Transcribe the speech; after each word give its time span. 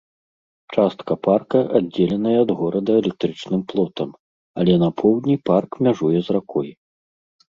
Частка 0.75 1.11
парка 1.25 1.59
аддзеленая 1.79 2.37
ад 2.45 2.53
горада 2.61 2.93
электрычным 3.01 3.61
плотам, 3.73 4.09
але 4.63 4.73
на 4.85 4.89
поўдні 5.03 5.35
парк 5.51 5.71
мяжуе 5.89 6.19
з 6.29 6.37
ракой. 6.37 6.67